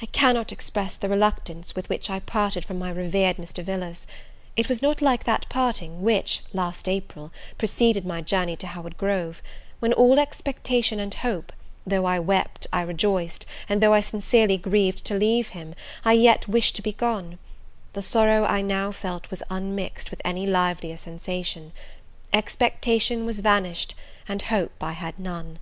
[0.00, 3.64] I cannot express the reluctance with which I parted from my revered Mr.
[3.64, 4.06] Villars:
[4.54, 9.42] it was not like that parting which, last April, preceded my journey to Howard Grove,
[9.80, 11.52] when, all expectation and hope,
[11.84, 16.46] though I wept, I rejoiced, and, though I sincerely grieved to leave him, I yet
[16.46, 17.40] wished to be gone:
[17.92, 21.72] the sorrow I now felt was unmixed with any livelier sensation;
[22.32, 23.96] expectation was vanished,
[24.28, 25.58] and hope I had none!